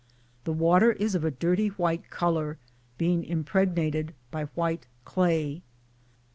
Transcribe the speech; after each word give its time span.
The 0.45 0.51
water 0.51 0.93
is 0.93 1.13
of 1.13 1.23
a 1.23 1.29
dirty 1.29 1.67
white 1.67 2.09
colour, 2.09 2.57
being 2.97 3.23
impregnated 3.23 4.15
by 4.31 4.45
white 4.55 4.87
clay. 5.05 5.61